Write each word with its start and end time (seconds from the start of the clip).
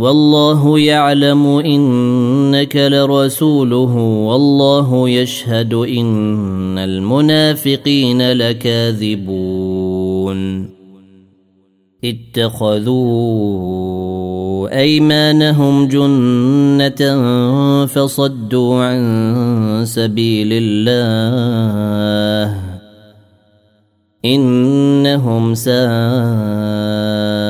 والله 0.00 0.78
يعلم 0.78 1.46
إنك 1.46 2.76
لرسوله 2.76 3.96
والله 4.26 5.08
يشهد 5.08 5.74
إن 5.74 6.78
المنافقين 6.78 8.32
لكاذبون. 8.32 9.60
اتخذوا 12.04 13.50
أيمانهم 14.78 15.88
جنة 15.88 17.16
فصدوا 17.86 18.84
عن 18.84 19.82
سبيل 19.84 20.48
الله. 20.52 22.56
إنهم 24.24 25.54
ساء 25.54 27.49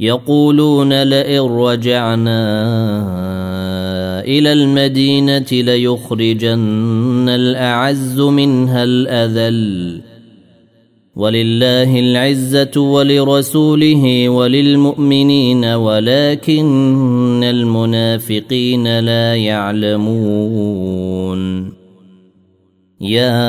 يقولون 0.00 1.02
لئن 1.02 1.40
رجعنا 1.40 2.40
إلى 4.20 4.52
المدينة 4.52 5.46
ليخرجن 5.52 7.28
الأعز 7.28 8.20
منها 8.20 8.84
الأذل 8.84 10.00
ولله 11.16 12.00
العزة 12.00 12.80
ولرسوله 12.80 14.28
وللمؤمنين 14.28 15.64
ولكن 15.64 17.44
المنافقين 17.44 18.98
لا 19.00 19.36
يعلمون. 19.36 20.98
يا 23.00 23.48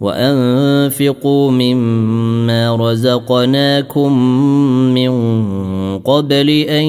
وانفقوا 0.00 1.50
مما 1.50 2.76
رزقناكم 2.76 4.12
من 4.94 5.10
قبل 5.98 6.50
ان 6.50 6.84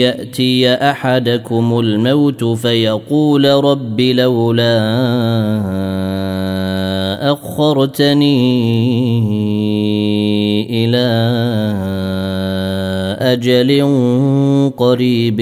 ياتي 0.00 0.74
احدكم 0.74 1.78
الموت 1.78 2.44
فيقول 2.44 3.44
رب 3.44 4.00
لولا 4.00 4.82
اخرتني 7.32 8.32
إلى 10.70 11.08
أجل 13.20 13.82
قريب 14.76 15.40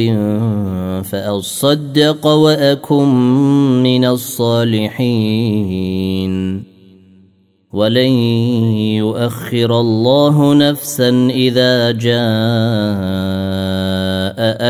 فاصدق 1.04 2.26
واكن 2.26 3.08
من 3.82 4.04
الصالحين 4.04 5.50
ولن 7.72 8.10
يؤخر 8.98 9.80
الله 9.80 10.54
نفسا 10.54 11.28
إذا 11.30 11.90
جاء 11.90 12.20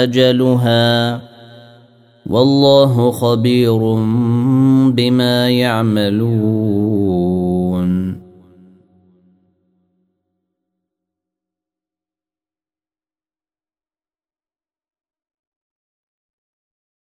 أجلها. 0.03 1.21
والله 2.31 3.11
خبير 3.11 3.79
بما 4.91 5.51
يعملون. 5.51 7.60